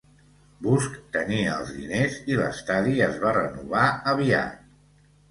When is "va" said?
3.25-3.33